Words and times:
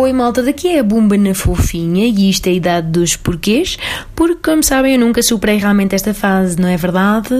Oi 0.00 0.12
malta, 0.12 0.44
daqui 0.44 0.68
é 0.68 0.78
a 0.78 0.82
Bumba 0.84 1.16
na 1.18 1.34
Fofinha 1.34 2.06
e 2.06 2.30
isto 2.30 2.46
é 2.46 2.50
a 2.50 2.52
idade 2.52 2.86
dos 2.86 3.16
porquês, 3.16 3.76
porque 4.14 4.38
como 4.48 4.62
sabem 4.62 4.94
eu 4.94 5.00
nunca 5.00 5.20
superei 5.24 5.56
realmente 5.56 5.92
esta 5.92 6.14
fase, 6.14 6.56
não 6.56 6.68
é 6.68 6.76
verdade? 6.76 7.34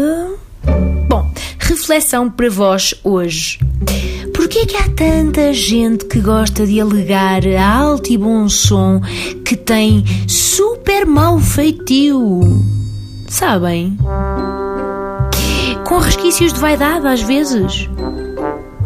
Bom, 1.09 1.33
reflexão 1.57 2.29
para 2.29 2.51
vós 2.51 2.97
hoje. 3.05 3.61
Porquê 4.35 4.59
é 4.59 4.67
que 4.67 4.77
há 4.77 4.89
tanta 4.89 5.53
gente 5.53 6.07
que 6.07 6.19
gosta 6.19 6.67
de 6.67 6.81
alegar 6.81 7.43
alto 7.47 8.13
e 8.13 8.19
bom 8.19 8.49
som 8.49 9.01
que 9.45 9.57
tem 9.57 10.05
super 10.27 11.07
mau 11.07 11.39
feitio? 11.39 12.41
Sabem? 13.29 13.97
Com 15.87 15.99
resquícios 15.99 16.53
de 16.53 16.59
vaidade 16.59 17.07
às 17.07 17.23
vezes. 17.23 17.89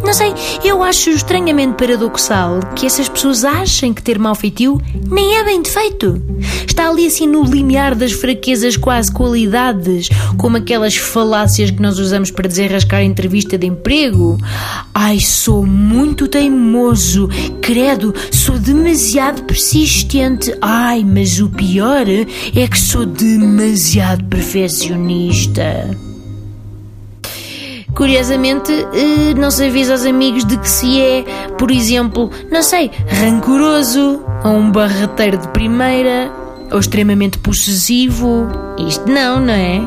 Não 0.05 0.13
sei, 0.13 0.35
eu 0.65 0.83
acho 0.83 1.11
estranhamente 1.11 1.75
paradoxal 1.75 2.59
que 2.75 2.85
essas 2.85 3.09
pessoas 3.09 3.45
achem 3.45 3.95
que 3.95 4.03
ter 4.03 4.19
mau 4.19 4.35
feitio 4.35 4.81
nem 5.09 5.37
é 5.37 5.45
bem 5.45 5.63
defeito. 5.63 6.21
Está 6.67 6.89
ali 6.89 7.07
assim 7.07 7.27
no 7.27 7.45
limiar 7.45 7.95
das 7.95 8.13
fraquezas 8.13 8.77
quase 8.77 9.13
qualidades, 9.13 10.09
como 10.37 10.57
aquelas 10.57 10.97
falácias 10.97 11.71
que 11.71 11.81
nós 11.81 11.99
usamos 11.99 12.31
para 12.31 12.49
desenrascar 12.49 13.01
a 13.01 13.05
entrevista 13.05 13.57
de 13.57 13.67
emprego. 13.67 14.37
Ai, 14.93 15.21
sou 15.21 15.65
muito 15.65 16.27
teimoso, 16.27 17.29
credo, 17.61 18.13
sou 18.31 18.59
demasiado 18.59 19.45
persistente. 19.45 20.55
Ai, 20.61 21.05
mas 21.05 21.41
o 21.41 21.49
pior 21.49 22.07
é 22.09 22.69
que 22.69 22.79
sou 22.79 23.07
demasiado 23.07 24.25
perfeccionista. 24.25 26.12
Curiosamente, 27.95 28.73
eh, 28.73 29.35
não 29.37 29.51
se 29.51 29.65
avisa 29.65 29.93
aos 29.93 30.05
amigos 30.05 30.45
de 30.45 30.57
que 30.57 30.69
se 30.69 31.01
é, 31.01 31.25
por 31.59 31.71
exemplo, 31.71 32.31
não 32.51 32.63
sei, 32.63 32.91
rancoroso, 33.07 34.23
ou 34.45 34.53
um 34.53 34.71
barrateiro 34.71 35.37
de 35.37 35.49
primeira, 35.49 36.33
ou 36.73 36.81
extremamente 36.81 37.39
possessivo. 37.39 38.49
Isto 38.79 39.09
não, 39.11 39.41
não 39.41 39.53
é? 39.53 39.81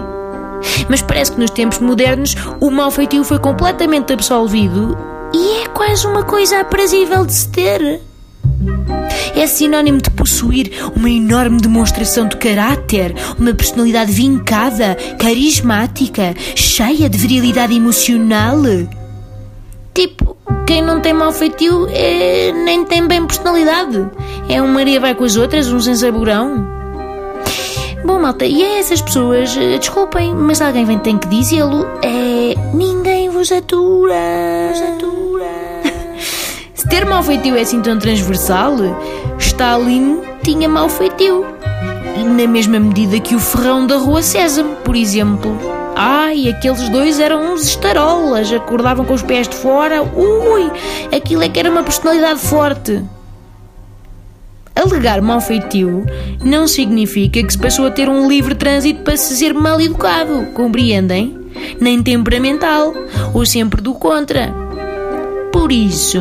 Mas 0.88 1.02
parece 1.02 1.34
que 1.34 1.40
nos 1.40 1.52
tempos 1.52 1.80
modernos 1.80 2.36
o 2.60 2.70
mau 2.70 2.92
feitio 2.92 3.24
foi 3.24 3.40
completamente 3.40 4.14
absolvido 4.14 4.98
e 5.34 5.64
é 5.64 5.68
quase 5.68 6.08
uma 6.08 6.24
coisa 6.24 6.62
aprazível 6.62 7.26
de 7.26 7.34
se 7.34 7.50
ter 7.50 8.02
é 9.36 9.48
sinónimo 9.48 10.02
de 10.02 10.10
possuir 10.12 10.72
uma 10.96 11.10
enorme 11.10 11.60
demonstração 11.60 12.28
de 12.28 12.38
caráter, 12.38 13.14
uma 13.38 13.54
personalidade 13.54 14.12
vincada, 14.12 14.96
carismática, 15.20 16.34
cheia 16.56 17.10
de 17.10 17.18
virilidade 17.18 17.76
emocional. 17.76 18.58
Tipo, 19.94 20.36
quem 20.66 20.82
não 20.82 21.00
tem 21.00 21.14
mau 21.14 21.32
feitio 21.32 21.88
é, 21.90 22.52
nem 22.52 22.86
tem 22.86 23.08
bem 23.08 23.26
personalidade. 23.26 24.08
É 24.50 24.62
um 24.62 24.68
Maria 24.68 25.00
vai 25.00 25.16
com 25.16 25.24
as 25.24 25.36
outras, 25.36 25.72
um 25.72 25.80
sem 25.80 25.96
saborão. 25.96 26.76
Bom, 28.06 28.20
malta, 28.20 28.46
e 28.46 28.64
a 28.64 28.80
essas 28.80 29.02
pessoas, 29.02 29.58
eh, 29.58 29.80
desculpem, 29.80 30.36
mas 30.36 30.62
alguém 30.62 30.86
vem 30.86 31.00
tem 31.00 31.18
que 31.18 31.28
dizê-lo, 31.28 31.88
é. 32.04 32.54
Ninguém 32.72 33.30
vos 33.30 33.52
atura. 33.52 34.14
Vos 34.72 34.82
atura. 34.82 35.35
Se 36.86 36.90
ter 36.90 37.04
mau 37.04 37.24
feitio 37.24 37.58
é 37.58 37.62
assim 37.62 37.82
tão 37.82 37.98
transversal, 37.98 38.76
Stalin 39.40 40.22
tinha 40.44 40.70
mau 40.70 40.88
feitio. 40.88 41.44
Na 42.16 42.48
mesma 42.48 42.80
medida 42.80 43.20
que 43.20 43.34
o 43.34 43.40
ferrão 43.40 43.88
da 43.88 43.98
rua 43.98 44.22
Sésamo, 44.22 44.76
por 44.84 44.96
exemplo. 44.96 45.58
Ai, 45.96 46.48
aqueles 46.48 46.88
dois 46.90 47.20
eram 47.20 47.54
uns 47.54 47.64
estarolas, 47.64 48.54
acordavam 48.54 49.04
com 49.04 49.16
os 49.16 49.24
pés 49.24 49.48
de 49.48 49.56
fora. 49.56 50.04
Ui, 50.04 50.72
aquilo 51.12 51.42
é 51.42 51.50
que 51.50 51.60
era 51.60 51.72
uma 51.72 51.82
personalidade 51.82 52.40
forte. 52.42 53.04
Alegar 54.76 55.24
mau 55.24 55.42
feitio 55.42 56.06
não 56.44 56.68
significa 56.68 57.42
que 57.42 57.52
se 57.52 57.58
passou 57.58 57.88
a 57.88 57.92
ter 57.92 58.08
um 58.08 58.30
livre 58.30 58.54
trânsito 58.54 59.02
para 59.02 59.18
se 59.18 59.36
ser 59.36 59.56
mal 59.56 59.82
educado, 59.82 60.46
compreendem? 60.54 61.36
Nem 61.82 62.04
temperamental, 62.04 62.94
ou 63.34 63.44
sempre 63.44 63.82
do 63.82 63.96
contra. 63.96 64.65
Por 65.56 65.72
isso, 65.72 66.20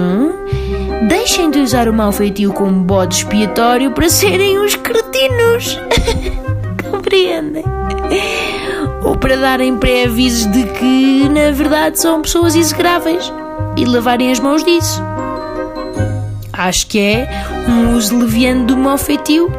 deixem 1.09 1.51
de 1.51 1.59
usar 1.59 1.89
o 1.89 1.93
mau 1.93 2.13
feitio 2.13 2.53
como 2.53 2.85
bode 2.85 3.17
expiatório 3.17 3.91
para 3.91 4.09
serem 4.09 4.61
uns 4.61 4.77
cretinos. 4.77 5.77
Compreendem? 6.89 7.65
Ou 9.03 9.17
para 9.17 9.37
darem 9.37 9.77
pré-avisos 9.77 10.47
de 10.53 10.63
que, 10.75 11.29
na 11.29 11.51
verdade, 11.51 12.01
são 12.01 12.23
pessoas 12.23 12.55
execráveis 12.55 13.31
e 13.77 13.85
lavarem 13.85 14.31
as 14.31 14.39
mãos 14.39 14.63
disso. 14.63 15.03
Acho 16.53 16.87
que 16.87 17.01
é 17.01 17.29
um 17.69 17.97
uso 17.97 18.17
leviano 18.17 18.67
do 18.67 18.77
mau 18.77 18.97
feitio 18.97 19.51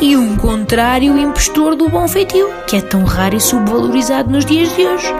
e 0.00 0.16
um 0.16 0.36
contrário 0.36 1.18
impostor 1.18 1.74
do 1.74 1.88
bom 1.88 2.06
feitio, 2.06 2.48
que 2.68 2.76
é 2.76 2.80
tão 2.80 3.02
raro 3.02 3.34
e 3.34 3.40
subvalorizado 3.40 4.30
nos 4.30 4.46
dias 4.46 4.74
de 4.76 4.86
hoje. 4.86 5.12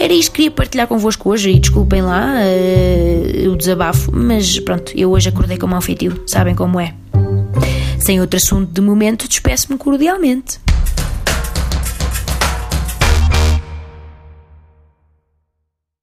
Era 0.00 0.14
isto 0.14 0.30
que 0.30 0.36
queria 0.36 0.50
partilhar 0.50 0.86
convosco 0.86 1.28
hoje 1.28 1.50
e 1.50 1.60
desculpem 1.60 2.00
lá 2.00 2.32
uh, 2.32 3.50
o 3.50 3.54
desabafo, 3.54 4.10
mas 4.10 4.58
pronto, 4.58 4.92
eu 4.96 5.10
hoje 5.10 5.28
acordei 5.28 5.58
com 5.58 5.66
mau 5.66 5.82
feitio, 5.82 6.22
sabem 6.26 6.54
como 6.54 6.80
é. 6.80 6.94
Sem 7.98 8.18
outro 8.18 8.38
assunto 8.38 8.72
de 8.72 8.80
momento, 8.80 9.28
despeço-me 9.28 9.76
cordialmente. 9.76 10.58